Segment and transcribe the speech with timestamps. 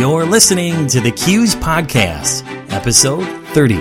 [0.00, 2.42] You're listening to the CUES Podcast,
[2.72, 3.76] episode 30.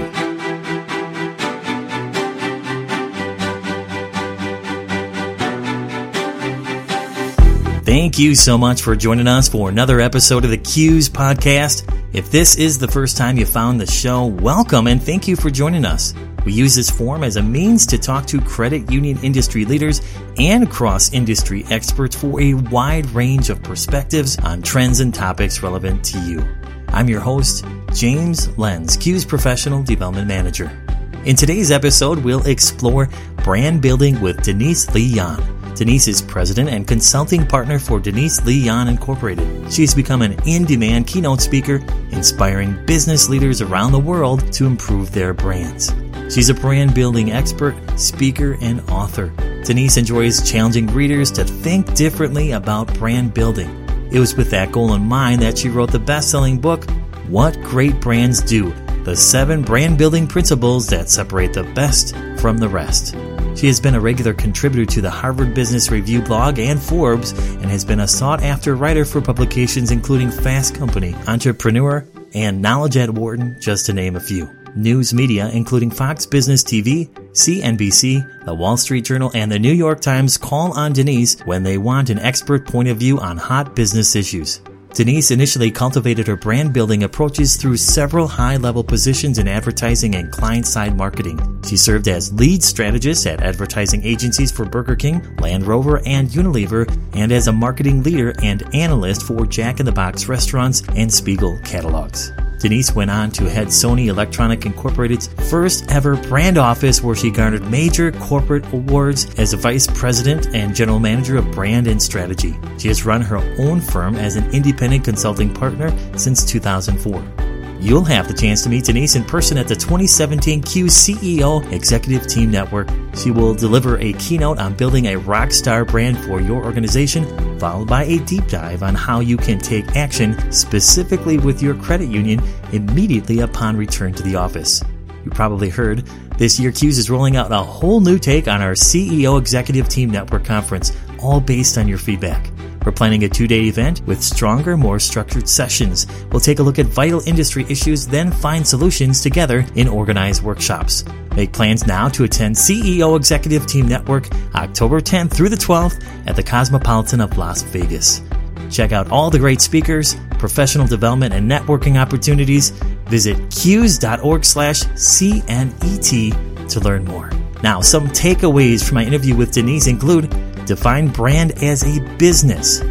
[7.86, 11.90] Thank you so much for joining us for another episode of the CUES Podcast.
[12.12, 15.50] If this is the first time you found the show, welcome and thank you for
[15.50, 16.14] joining us.
[16.50, 20.02] We use this forum as a means to talk to credit union industry leaders
[20.40, 26.04] and cross industry experts for a wide range of perspectives on trends and topics relevant
[26.06, 26.44] to you.
[26.88, 30.76] I'm your host, James Lenz, CUES Professional Development Manager.
[31.24, 33.10] In today's episode, we'll explore
[33.44, 35.44] brand building with Denise Lee Yohn.
[35.76, 39.72] Denise is president and consulting partner for Denise Lee Yohn Incorporated.
[39.72, 41.76] She's become an in demand keynote speaker,
[42.10, 45.94] inspiring business leaders around the world to improve their brands.
[46.30, 49.34] She's a brand building expert, speaker, and author.
[49.66, 53.70] Denise enjoys challenging readers to think differently about brand building.
[54.12, 56.90] It was with that goal in mind that she wrote the best selling book,
[57.28, 58.72] What Great Brands Do
[59.04, 63.16] The Seven Brand Building Principles That Separate the Best from the Rest.
[63.56, 67.66] She has been a regular contributor to the Harvard Business Review blog and Forbes, and
[67.66, 73.10] has been a sought after writer for publications including Fast Company, Entrepreneur, and Knowledge at
[73.10, 74.59] Wharton, just to name a few.
[74.76, 80.02] News media, including Fox Business TV, CNBC, The Wall Street Journal, and The New York
[80.02, 84.16] Times, call on Denise when they want an expert point of view on hot business
[84.16, 84.62] issues.
[84.94, 90.32] Denise initially cultivated her brand building approaches through several high level positions in advertising and
[90.32, 91.40] client side marketing.
[91.64, 96.90] She served as lead strategist at advertising agencies for Burger King, Land Rover, and Unilever,
[97.14, 101.60] and as a marketing leader and analyst for Jack in the Box restaurants and Spiegel
[101.64, 102.32] catalogs.
[102.60, 107.70] Denise went on to head Sony Electronic Incorporated's first ever brand office where she garnered
[107.72, 112.58] major corporate awards as vice president and general manager of brand and strategy.
[112.78, 117.39] She has run her own firm as an independent consulting partner since 2004.
[117.82, 122.28] You'll have the chance to meet Denise in person at the 2017 Q CEO Executive
[122.28, 122.90] Team Network.
[123.16, 127.88] She will deliver a keynote on building a rock star brand for your organization, followed
[127.88, 132.42] by a deep dive on how you can take action specifically with your credit union
[132.74, 134.84] immediately upon return to the office.
[135.24, 136.06] You probably heard
[136.38, 140.10] this year CUES is rolling out a whole new take on our CEO Executive Team
[140.10, 142.49] Network conference, all based on your feedback.
[142.90, 146.08] We're planning a two day event with stronger, more structured sessions.
[146.32, 151.06] We'll take a look at vital industry issues, then find solutions together in organized workshops.
[151.36, 156.36] Make plans now to attend CEO Executive Team Network October 10th through the 12th at
[156.36, 158.24] the Cosmopolitan of Las Vegas.
[158.72, 162.72] Check out all the great speakers, professional development, and networking opportunities.
[163.06, 167.30] Visit cues.org slash CNET to learn more.
[167.62, 170.34] Now, some takeaways from my interview with Denise include
[170.70, 172.82] define brand as a business,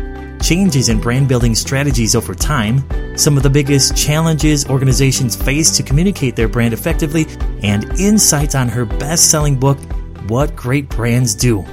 [0.44, 2.84] changes in brand building strategies over time,
[3.16, 7.24] some of the biggest challenges organizations face to communicate their brand effectively,
[7.62, 9.78] and insights on her best selling book,
[10.26, 11.64] What Great Brands Do.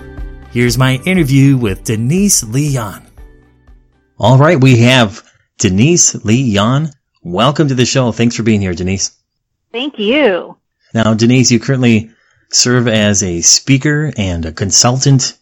[0.52, 3.02] Here's my interview with Denise Lee Yohn.
[4.20, 5.28] All right, we have
[5.58, 6.92] Denise Lee Yohn.
[7.24, 8.12] Welcome to the show.
[8.12, 9.18] Thanks for being here, Denise.
[9.72, 10.56] Thank you.
[10.94, 12.12] Now, Denise, you currently
[12.52, 15.36] serve as a speaker and a consultant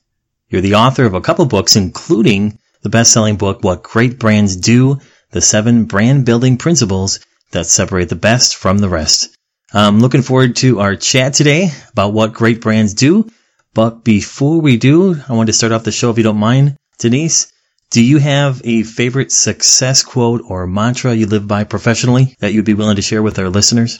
[0.49, 4.99] you're the author of a couple books, including the best-selling book, What Great Brands Do,
[5.31, 7.19] the seven brand building principles
[7.51, 9.35] that separate the best from the rest.
[9.73, 13.29] I'm looking forward to our chat today about what great brands do.
[13.73, 16.77] But before we do, I want to start off the show, if you don't mind,
[16.99, 17.51] Denise.
[17.89, 22.65] Do you have a favorite success quote or mantra you live by professionally that you'd
[22.65, 23.99] be willing to share with our listeners?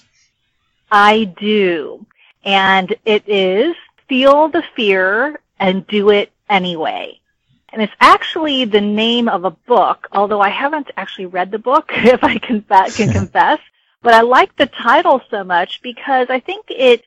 [0.91, 2.05] I do.
[2.43, 3.75] And it is
[4.07, 7.19] feel the fear and do it anyway.
[7.69, 11.91] And it's actually the name of a book, although I haven't actually read the book,
[11.93, 13.59] if I can, can confess.
[14.01, 17.03] But I like the title so much because I think it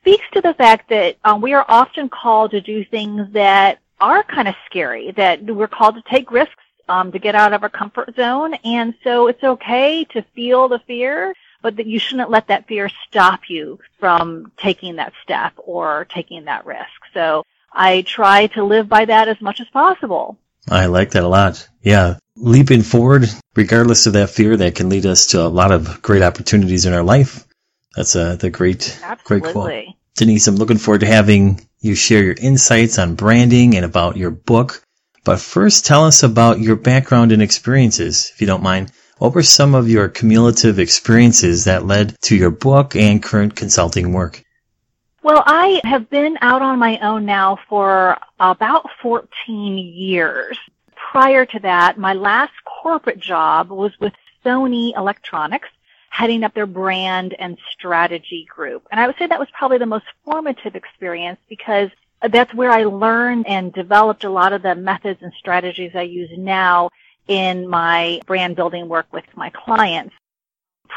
[0.00, 4.22] speaks to the fact that um, we are often called to do things that are
[4.22, 6.54] kind of scary, that we're called to take risks,
[6.88, 8.54] um, to get out of our comfort zone.
[8.64, 12.88] And so it's okay to feel the fear, but that you shouldn't let that fear
[13.08, 16.88] stop you from taking that step or taking that risk.
[17.12, 20.38] So I try to live by that as much as possible.
[20.68, 21.66] I like that a lot.
[21.82, 22.18] Yeah.
[22.36, 26.22] Leaping forward, regardless of that fear, that can lead us to a lot of great
[26.22, 27.46] opportunities in our life.
[27.94, 29.40] That's a, the great, Absolutely.
[29.40, 29.96] great quote.
[30.16, 34.30] Denise, I'm looking forward to having you share your insights on branding and about your
[34.30, 34.82] book.
[35.24, 38.92] But first, tell us about your background and experiences, if you don't mind.
[39.18, 44.12] What were some of your cumulative experiences that led to your book and current consulting
[44.12, 44.42] work?
[45.22, 50.58] Well, I have been out on my own now for about 14 years.
[50.94, 54.14] Prior to that, my last corporate job was with
[54.44, 55.68] Sony Electronics,
[56.08, 58.86] heading up their brand and strategy group.
[58.90, 61.90] And I would say that was probably the most formative experience because
[62.30, 66.30] that's where I learned and developed a lot of the methods and strategies I use
[66.38, 66.88] now
[67.28, 70.14] in my brand building work with my clients.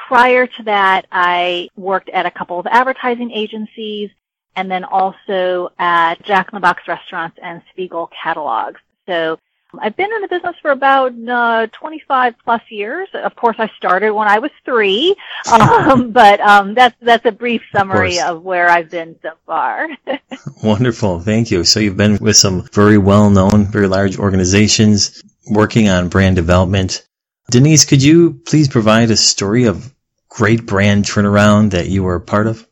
[0.08, 4.10] Prior to that, I worked at a couple of advertising agencies
[4.56, 8.82] and then also at Jack in the Box restaurants and Spiegel catalogs.
[9.08, 9.40] So
[9.80, 13.10] I've been in the business for about uh, 25 plus years.
[13.14, 15.16] Of course, I started when I was three,
[15.52, 19.88] um, but um, that's that's a brief summary of, of where I've been so far.
[20.64, 21.64] Wonderful, thank you.
[21.64, 27.08] So you've been with some very well-known, very large organizations working on brand development.
[27.52, 29.94] Denise, could you please provide a story of
[30.30, 32.68] great brand turnaround that you were a part of?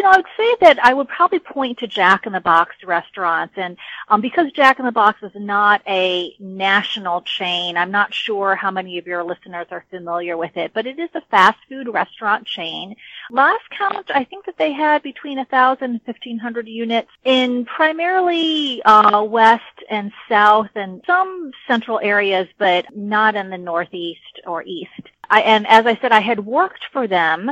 [0.00, 2.74] You know, I would say that I would probably point to Jack in the Box
[2.86, 3.52] restaurants.
[3.58, 3.76] And
[4.08, 8.70] um, because Jack in the Box is not a national chain, I'm not sure how
[8.70, 12.46] many of your listeners are familiar with it, but it is a fast food restaurant
[12.46, 12.96] chain.
[13.30, 19.22] Last count, I think that they had between 1,000 and 1,500 units in primarily uh,
[19.22, 25.10] west and south and some central areas, but not in the northeast or east.
[25.30, 27.50] I, and as I said, I had worked for them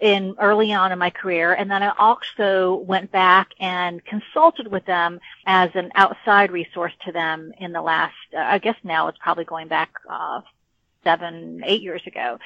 [0.00, 4.84] in early on in my career, and then I also went back and consulted with
[4.86, 8.14] them as an outside resource to them in the last.
[8.34, 10.42] Uh, I guess now it's probably going back uh,
[11.04, 12.38] seven, eight years ago,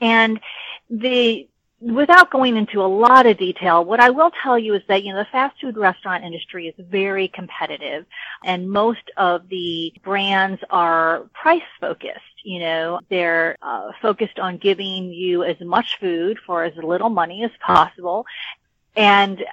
[0.00, 0.40] and
[0.88, 1.48] the
[1.80, 5.12] without going into a lot of detail, what I will tell you is that, you
[5.12, 8.04] know, the fast food restaurant industry is very competitive
[8.44, 12.18] and most of the brands are price focused.
[12.44, 17.44] You know, they're uh, focused on giving you as much food for as little money
[17.44, 18.26] as possible.
[18.96, 19.44] And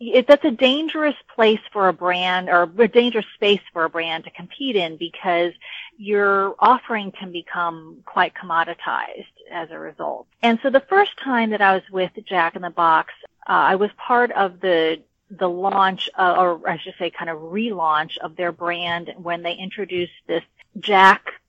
[0.00, 4.24] it, that's a dangerous place for a brand or a dangerous space for a brand
[4.24, 5.52] to compete in because
[5.96, 10.26] your offering can become quite commoditized as a result.
[10.42, 13.12] And so the first time that I was with Jack in the Box,
[13.48, 15.00] uh, I was part of the
[15.30, 19.54] the launch, uh, or I should say, kind of relaunch of their brand when they
[19.54, 20.44] introduced this
[20.78, 21.40] Jack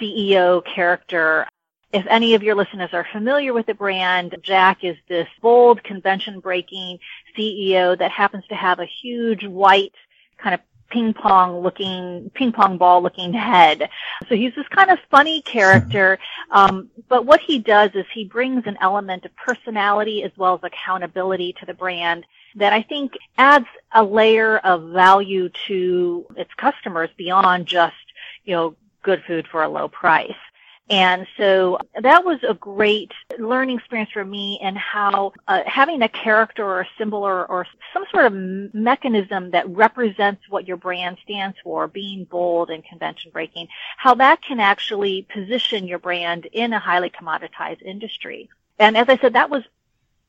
[0.00, 1.46] CEO character.
[1.92, 6.40] If any of your listeners are familiar with the brand, Jack is this bold, convention
[6.40, 6.98] breaking
[7.36, 9.94] CEO that happens to have a huge white
[10.38, 10.60] kind of
[10.90, 13.88] ping pong looking, ping pong ball looking head.
[14.28, 16.18] So he's this kind of funny character.
[16.48, 20.60] Um, but what he does is he brings an element of personality as well as
[20.62, 27.10] accountability to the brand that I think adds a layer of value to its customers
[27.16, 27.96] beyond just,
[28.44, 28.76] you know,
[29.06, 30.42] good food for a low price.
[30.88, 36.08] And so that was a great learning experience for me and how uh, having a
[36.08, 38.32] character or a symbol or, or some sort of
[38.72, 43.66] mechanism that represents what your brand stands for, being bold and convention breaking,
[43.96, 48.48] how that can actually position your brand in a highly commoditized industry.
[48.78, 49.64] And as I said, that was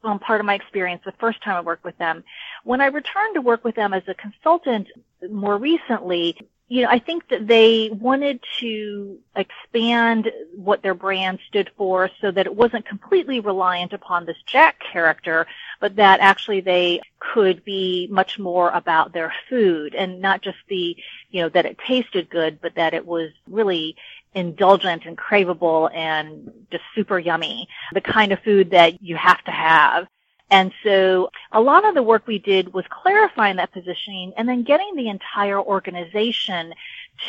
[0.03, 2.23] um, part of my experience the first time I worked with them.
[2.63, 4.87] When I returned to work with them as a consultant
[5.29, 6.35] more recently,
[6.69, 12.29] you know, I think that they wanted to expand what their brand stood for so
[12.31, 15.47] that it wasn't completely reliant upon this Jack character,
[15.79, 20.97] but that actually they could be much more about their food and not just the,
[21.31, 23.95] you know, that it tasted good, but that it was really
[24.33, 27.69] indulgent and craveable and just super yummy.
[27.93, 30.07] The kind of food that you have to have.
[30.49, 34.63] And so a lot of the work we did was clarifying that positioning and then
[34.63, 36.73] getting the entire organization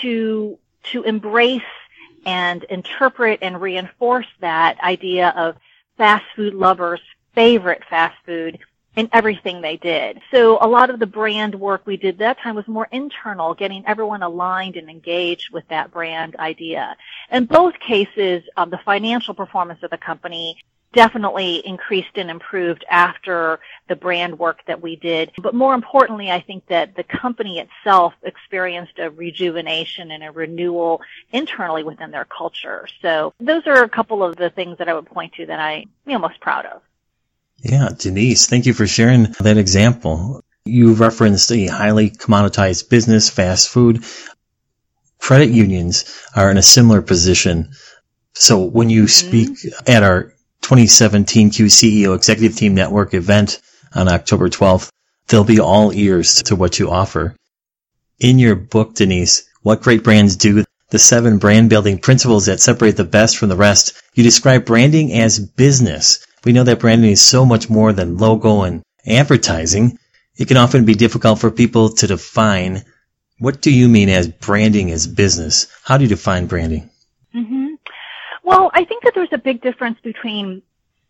[0.01, 1.63] to, to embrace
[2.25, 5.57] and interpret and reinforce that idea of
[5.97, 7.01] fast food lovers'
[7.35, 8.59] favorite fast food
[8.97, 10.21] in everything they did.
[10.33, 13.85] So a lot of the brand work we did that time was more internal, getting
[13.87, 16.97] everyone aligned and engaged with that brand idea.
[17.31, 20.59] In both cases, um, the financial performance of the company
[20.93, 25.31] definitely increased and improved after the brand work that we did.
[25.43, 31.01] But more importantly, I think that the company itself experienced a rejuvenation and a renewal
[31.33, 32.87] internally within their culture.
[33.03, 35.85] So those are a couple of the things that I would point to that I
[36.07, 36.83] am most proud of.
[37.59, 40.43] Yeah, Denise, thank you for sharing that example.
[40.65, 44.05] You referenced a highly commoditized business, fast food.
[45.19, 47.73] Credit unions are in a similar position.
[48.35, 49.29] So when you mm-hmm.
[49.29, 49.91] speak mm-hmm.
[49.91, 53.61] at our 2017 Q CEO Executive Team Network event
[53.95, 54.91] on October 12th,
[55.29, 57.35] they'll be all ears to what you offer.
[58.21, 62.97] In your book, Denise, What Great Brands Do, the seven brand building principles that separate
[62.97, 66.27] the best from the rest, you describe branding as business.
[66.45, 69.99] We know that branding is so much more than logo and advertising.
[70.37, 72.85] It can often be difficult for people to define.
[73.39, 75.67] What do you mean as branding as business?
[75.85, 76.91] How do you define branding?
[77.35, 77.68] Mm-hmm.
[78.49, 80.63] Well, I think that there's a big difference between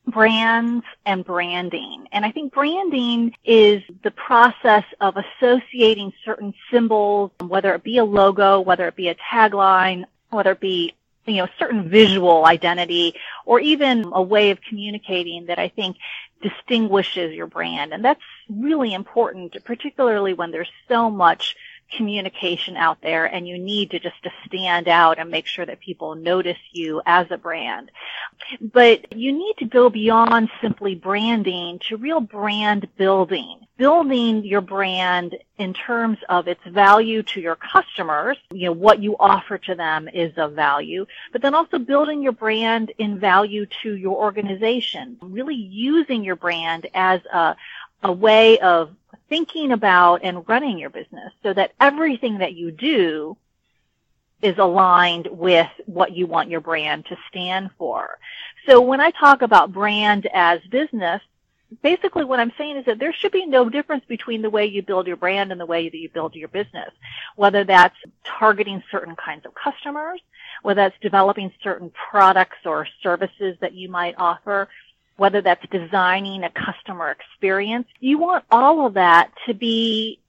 [0.08, 2.08] brands and branding.
[2.10, 8.04] And I think branding is the process of associating certain symbols, whether it be a
[8.04, 10.94] logo, whether it be a tagline, whether it be
[11.26, 13.14] you know, certain visual identity
[13.46, 15.96] or even a way of communicating that I think
[16.42, 17.92] distinguishes your brand.
[17.92, 21.54] And that's really important, particularly when there's so much
[21.90, 25.80] communication out there and you need to just to stand out and make sure that
[25.80, 27.90] people notice you as a brand.
[28.60, 33.60] But you need to go beyond simply branding to real brand building.
[33.76, 39.16] Building your brand in terms of its value to your customers, you know, what you
[39.20, 43.94] offer to them is of value, but then also building your brand in value to
[43.94, 47.54] your organization, really using your brand as a,
[48.02, 48.90] a way of
[49.28, 53.36] thinking about and running your business so that everything that you do
[54.40, 58.18] is aligned with what you want your brand to stand for.
[58.66, 61.20] So when I talk about brand as business,
[61.82, 64.82] basically what I'm saying is that there should be no difference between the way you
[64.82, 66.90] build your brand and the way that you build your business.
[67.36, 70.20] Whether that's targeting certain kinds of customers,
[70.62, 74.68] whether that's developing certain products or services that you might offer,
[75.18, 77.88] whether that's designing a customer experience.
[78.00, 80.20] You want all of that to be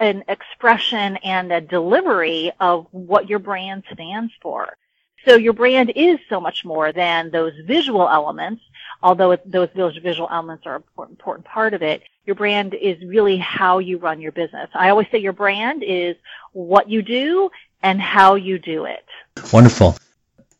[0.00, 4.76] an expression and a delivery of what your brand stands for.
[5.24, 8.62] So your brand is so much more than those visual elements,
[9.00, 9.68] although those,
[9.98, 12.02] visual elements are an important part of it.
[12.26, 14.68] Your brand is really how you run your business.
[14.74, 16.16] I always say your brand is
[16.52, 17.48] what you do
[17.80, 19.04] and how you do it.
[19.52, 19.96] Wonderful.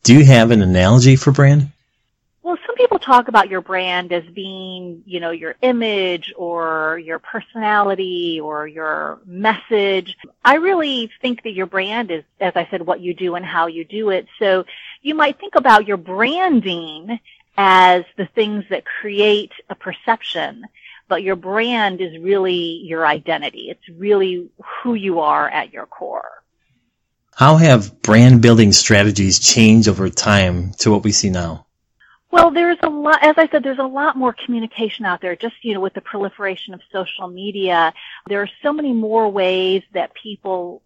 [0.03, 1.72] Do you have an analogy for brand?
[2.73, 8.39] Some people talk about your brand as being, you know, your image or your personality
[8.41, 10.17] or your message.
[10.43, 13.67] I really think that your brand is, as I said, what you do and how
[13.67, 14.25] you do it.
[14.39, 14.65] So
[15.03, 17.19] you might think about your branding
[17.57, 20.65] as the things that create a perception,
[21.07, 23.69] but your brand is really your identity.
[23.69, 24.49] It's really
[24.81, 26.41] who you are at your core.
[27.35, 31.62] How have brand building strategies changed over time to what we see now?
[32.33, 35.35] Well, there's a lot, as I said, there's a lot more communication out there.
[35.35, 37.93] Just, you know, with the proliferation of social media,
[38.27, 40.81] there are so many more ways that people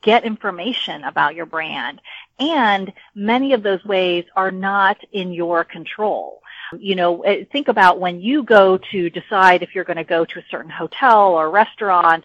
[0.00, 2.00] get information about your brand.
[2.38, 6.40] And many of those ways are not in your control.
[6.78, 10.24] You know, eh, think about when you go to decide if you're going to go
[10.24, 12.24] to a certain hotel or restaurant,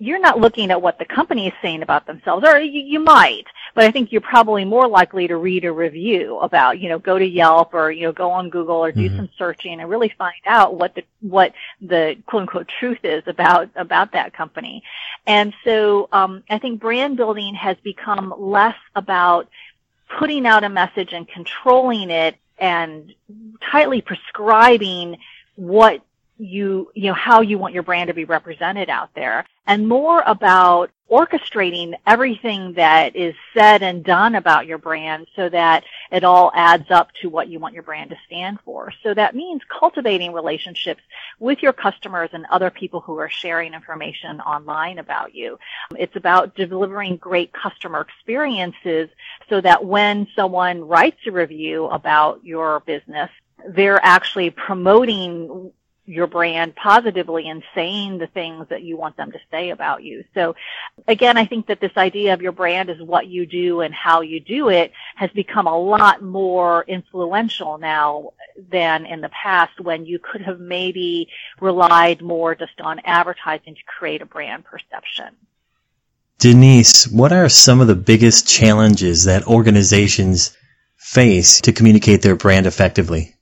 [0.00, 3.44] you're not looking at what the company is saying about themselves, or you, you, might,
[3.74, 7.18] but I think you're probably more likely to read a review about, you know, go
[7.18, 9.16] to Yelp or, you know, go on Google or do mm-hmm.
[9.16, 11.52] some searching and really find out what the, what
[11.82, 14.82] the quote unquote truth is about, about that company.
[15.26, 19.48] And so, um, I think brand building has become less about
[20.18, 23.14] putting out a message and controlling it and
[23.60, 25.18] tightly prescribing
[25.56, 26.00] what
[26.40, 30.22] you, you know, how you want your brand to be represented out there and more
[30.26, 36.50] about orchestrating everything that is said and done about your brand so that it all
[36.54, 38.92] adds up to what you want your brand to stand for.
[39.02, 41.02] So that means cultivating relationships
[41.38, 45.58] with your customers and other people who are sharing information online about you.
[45.98, 49.10] It's about delivering great customer experiences
[49.48, 53.30] so that when someone writes a review about your business,
[53.68, 55.72] they're actually promoting
[56.10, 60.24] your brand positively and saying the things that you want them to say about you.
[60.34, 60.56] So
[61.06, 64.20] again, I think that this idea of your brand is what you do and how
[64.20, 68.32] you do it has become a lot more influential now
[68.70, 71.28] than in the past when you could have maybe
[71.60, 75.36] relied more just on advertising to create a brand perception.
[76.40, 80.56] Denise, what are some of the biggest challenges that organizations
[80.96, 83.36] face to communicate their brand effectively?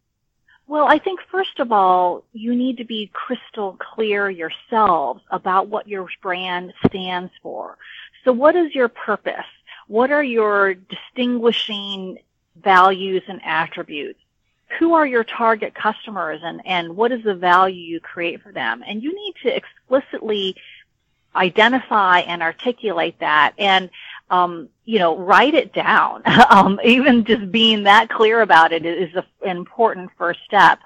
[0.68, 5.88] Well, I think first of all, you need to be crystal clear yourselves about what
[5.88, 7.78] your brand stands for.
[8.22, 9.46] So what is your purpose?
[9.86, 12.18] What are your distinguishing
[12.62, 14.20] values and attributes?
[14.78, 18.84] Who are your target customers and, and what is the value you create for them?
[18.86, 20.54] And you need to explicitly
[21.34, 23.54] identify and articulate that.
[23.56, 23.88] And
[24.30, 26.22] um, you know, write it down.
[26.50, 30.80] um, even just being that clear about it is a, an important first step.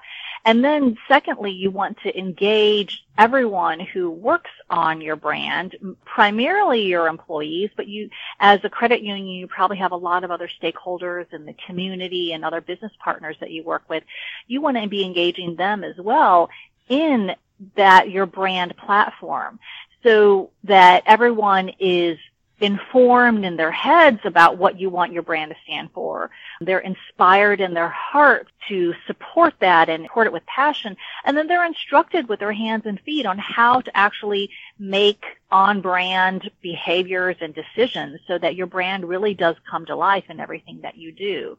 [0.45, 7.07] And then secondly, you want to engage everyone who works on your brand, primarily your
[7.07, 8.09] employees, but you,
[8.41, 12.33] as a credit union, you probably have a lot of other stakeholders in the community
[12.33, 14.03] and other business partners that you work with.
[14.47, 16.49] You want to be engaging them as well
[16.89, 17.35] in
[17.75, 19.59] that your brand platform
[20.03, 22.17] so that everyone is
[22.63, 26.31] informed in their heads about what you want your brand to stand for.
[26.61, 30.95] They're inspired in their heart to support that and support it with passion.
[31.25, 35.81] And then they're instructed with their hands and feet on how to actually make on
[35.81, 40.79] brand behaviors and decisions so that your brand really does come to life in everything
[40.83, 41.57] that you do.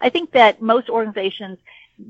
[0.00, 1.58] I think that most organizations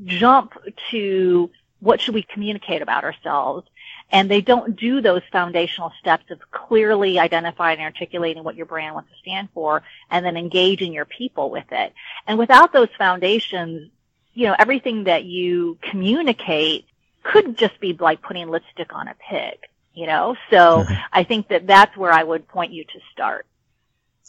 [0.04, 0.54] jump
[0.90, 1.50] to
[1.80, 3.68] what should we communicate about ourselves
[4.10, 8.94] and they don't do those foundational steps of clearly identifying and articulating what your brand
[8.94, 11.92] wants to stand for and then engaging your people with it.
[12.26, 13.90] And without those foundations,
[14.34, 16.86] you know, everything that you communicate
[17.22, 19.58] could just be like putting lipstick on a pig,
[19.94, 20.36] you know?
[20.50, 20.94] So mm-hmm.
[21.12, 23.46] I think that that's where I would point you to start.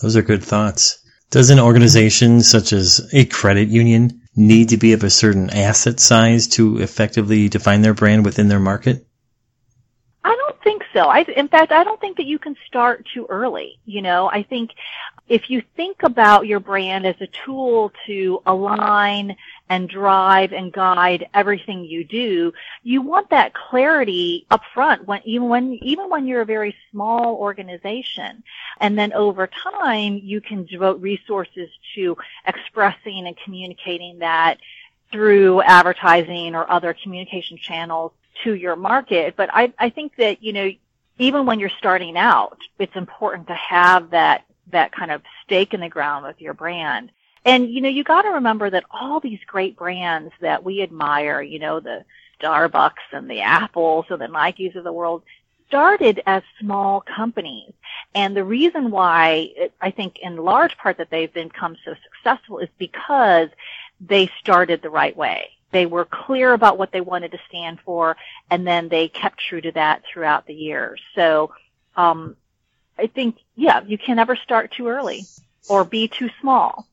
[0.01, 0.99] Those are good thoughts.
[1.29, 5.99] Does an organization such as a credit union need to be of a certain asset
[5.99, 9.06] size to effectively define their brand within their market?
[10.97, 11.09] So.
[11.09, 13.77] I, in fact, I don't think that you can start too early.
[13.85, 14.71] You know, I think
[15.27, 19.35] if you think about your brand as a tool to align
[19.69, 22.51] and drive and guide everything you do,
[22.81, 27.35] you want that clarity up front when even when even when you're a very small
[27.35, 28.41] organization.
[28.79, 34.57] And then over time you can devote resources to expressing and communicating that
[35.11, 38.13] through advertising or other communication channels
[38.43, 39.35] to your market.
[39.35, 40.69] But I, I think that, you know,
[41.17, 45.79] even when you're starting out, it's important to have that, that kind of stake in
[45.79, 47.11] the ground with your brand.
[47.45, 51.59] And, you know, you gotta remember that all these great brands that we admire, you
[51.59, 52.03] know, the
[52.41, 55.23] Starbucks and the Apples and the Nikes of the world,
[55.67, 57.73] started as small companies.
[58.15, 62.69] And the reason why I think in large part that they've become so successful is
[62.77, 63.49] because
[63.99, 65.49] they started the right way.
[65.71, 68.15] They were clear about what they wanted to stand for,
[68.49, 71.01] and then they kept true to that throughout the years.
[71.13, 71.51] So,
[71.95, 72.35] um,
[72.97, 75.25] I think, yeah, you can never start too early
[75.69, 76.87] or be too small.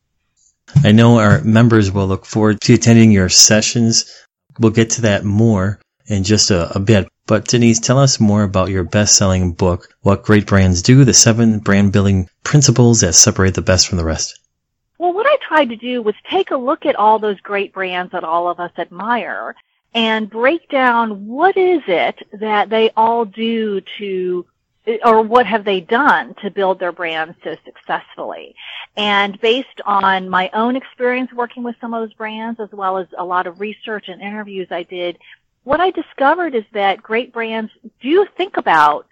[0.82, 4.26] I know our members will look forward to attending your sessions.
[4.58, 7.08] We'll get to that more in just a, a bit.
[7.26, 11.58] But Denise, tell us more about your best-selling book, What Great Brands Do, the seven
[11.58, 14.38] brand building principles that separate the best from the rest.
[15.54, 18.58] Tried to do was take a look at all those great brands that all of
[18.58, 19.54] us admire
[19.94, 24.44] and break down what is it that they all do to
[25.04, 28.56] or what have they done to build their brands so successfully?
[28.96, 33.06] And based on my own experience working with some of those brands, as well as
[33.16, 35.18] a lot of research and interviews I did,
[35.62, 39.06] what I discovered is that great brands do think about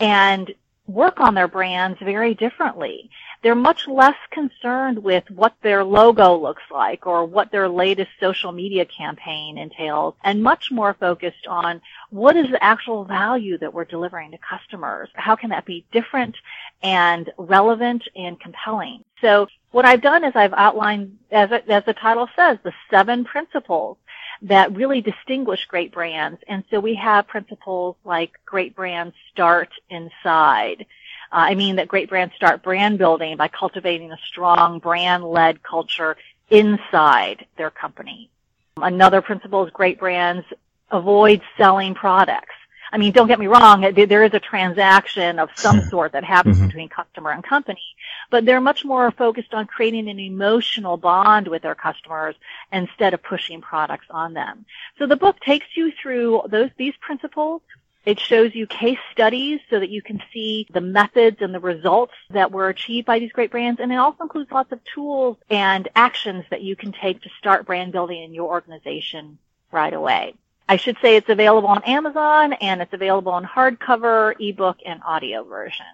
[0.00, 0.54] and
[0.86, 3.10] work on their brands very differently
[3.42, 8.52] they're much less concerned with what their logo looks like or what their latest social
[8.52, 13.84] media campaign entails and much more focused on what is the actual value that we're
[13.84, 15.08] delivering to customers?
[15.14, 16.36] How can that be different
[16.82, 19.02] and relevant and compelling?
[19.20, 23.96] So what I've done is I've outlined, as, as the title says, the seven principles
[24.42, 26.40] that really distinguish great brands.
[26.48, 30.86] And so we have principles like great brands start inside.
[31.32, 36.16] Uh, I mean that great brands start brand building by cultivating a strong brand-led culture
[36.50, 38.28] inside their company.
[38.76, 40.44] Another principle is great brands
[40.92, 42.54] avoid selling products.
[42.94, 46.58] I mean, don't get me wrong, there is a transaction of some sort that happens
[46.58, 46.66] mm-hmm.
[46.66, 47.82] between customer and company,
[48.28, 52.34] but they're much more focused on creating an emotional bond with their customers
[52.70, 54.66] instead of pushing products on them.
[54.98, 57.62] So the book takes you through those, these principles
[58.04, 62.14] it shows you case studies so that you can see the methods and the results
[62.30, 63.80] that were achieved by these great brands.
[63.80, 67.66] And it also includes lots of tools and actions that you can take to start
[67.66, 69.38] brand building in your organization
[69.70, 70.34] right away.
[70.68, 75.44] I should say it's available on Amazon and it's available in hardcover, ebook, and audio
[75.44, 75.86] version.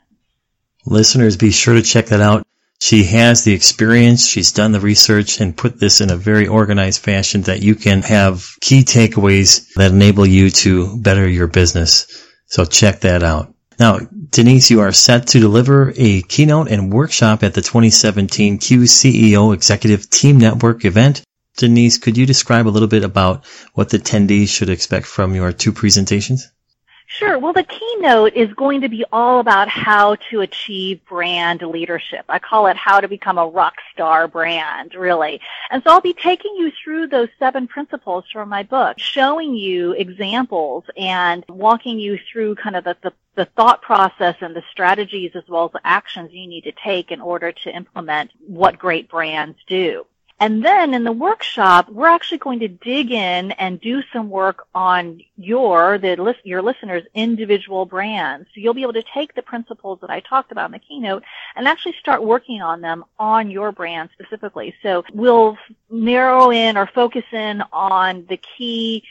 [0.86, 2.46] Listeners, be sure to check that out.
[2.80, 7.00] She has the experience, she's done the research and put this in a very organized
[7.02, 12.06] fashion that you can have key takeaways that enable you to better your business.
[12.46, 13.52] So check that out.
[13.80, 13.98] Now,
[14.30, 19.54] Denise, you are set to deliver a keynote and workshop at the 2017 Q CEO
[19.54, 21.22] Executive Team Network event.
[21.56, 25.52] Denise, could you describe a little bit about what the attendees should expect from your
[25.52, 26.50] two presentations?
[27.18, 27.36] Sure.
[27.36, 32.24] Well, the keynote is going to be all about how to achieve brand leadership.
[32.28, 35.40] I call it how to become a rock star brand, really.
[35.68, 39.94] And so I'll be taking you through those seven principles from my book, showing you
[39.94, 45.32] examples and walking you through kind of the, the, the thought process and the strategies
[45.34, 49.08] as well as the actions you need to take in order to implement what great
[49.08, 50.06] brands do.
[50.40, 54.68] And then in the workshop, we're actually going to dig in and do some work
[54.72, 58.48] on your, the, your listeners' individual brands.
[58.54, 61.24] So you'll be able to take the principles that I talked about in the keynote
[61.56, 64.74] and actually start working on them on your brand specifically.
[64.80, 65.58] So we'll
[65.90, 69.02] narrow in or focus in on the key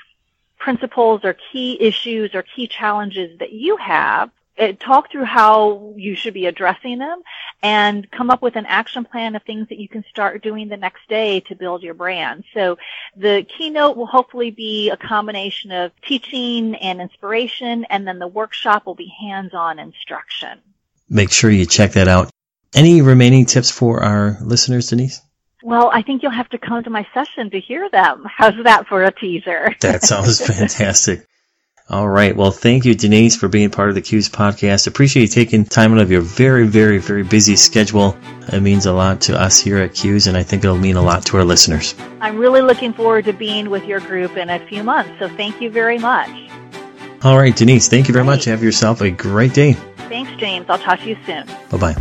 [0.58, 6.15] principles or key issues or key challenges that you have Uh, talk through how you
[6.15, 7.22] should be addressing them
[7.62, 10.78] and come up with an action plan of things that you can start doing the
[10.78, 12.43] next day to build your brand.
[12.54, 12.78] So
[13.15, 18.86] the keynote will hopefully be a combination of teaching and inspiration and then the workshop
[18.86, 20.60] will be hands-on instruction.
[21.10, 22.30] Make sure you check that out.
[22.76, 25.22] Any remaining tips for our listeners, Denise?
[25.63, 28.26] Well, I think you'll have to come to my session to hear them.
[28.26, 29.76] How's that for a teaser?
[29.82, 31.28] That sounds fantastic.
[31.89, 32.36] All right.
[32.36, 34.88] Well, thank you, Denise, for being part of the CUES podcast.
[34.88, 38.17] Appreciate you taking time out of your very, very, very busy schedule.
[38.52, 41.02] It means a lot to us here at CUES, and I think it'll mean a
[41.02, 41.95] lot to our listeners.
[42.19, 45.62] I'm really looking forward to being with your group in a few months, so thank
[45.62, 46.30] you very much.
[47.23, 48.43] All right, Denise, thank you very much.
[48.45, 49.73] Have yourself a great day.
[50.10, 50.65] Thanks, James.
[50.69, 51.45] I'll talk to you soon.
[51.69, 51.95] Bye bye.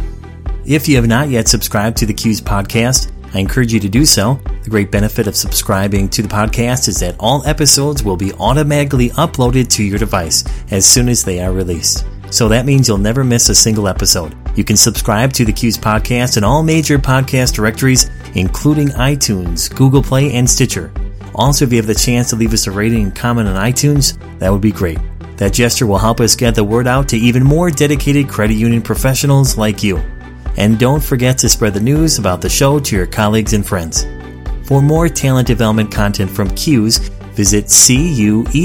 [0.65, 4.07] If you have not yet subscribed to the CUES podcast, I encourage you to do
[4.07, 4.41] so.
[4.63, 9.11] The great benefit of subscribing to the podcast is that all episodes will be automatically
[9.11, 12.07] uploaded to your device as soon as they are released.
[12.31, 14.35] So that means you'll never miss a single episode.
[14.57, 20.03] You can subscribe to the CUES podcast in all major podcast directories, including iTunes, Google
[20.03, 20.91] Play, and Stitcher.
[21.35, 24.19] Also, if you have the chance to leave us a rating and comment on iTunes,
[24.39, 24.99] that would be great.
[25.37, 28.81] That gesture will help us get the word out to even more dedicated credit union
[28.81, 30.03] professionals like you.
[30.57, 34.07] And don't forget to spread the news about the show to your colleagues and friends.
[34.67, 36.99] For more talent development content from CUES,
[37.35, 38.57] visit cues.org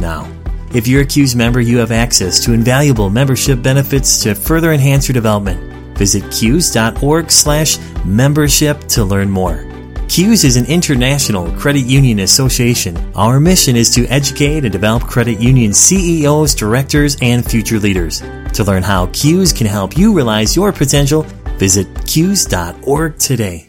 [0.00, 0.32] now.
[0.74, 5.08] If you're a CUES member, you have access to invaluable membership benefits to further enhance
[5.08, 5.96] your development.
[5.96, 9.75] Visit cues.org slash membership to learn more.
[10.08, 12.96] CUES is an international credit union association.
[13.14, 18.22] Our mission is to educate and develop credit union CEOs, directors, and future leaders.
[18.54, 21.22] To learn how CUES can help you realize your potential,
[21.58, 23.65] visit CUES.org today.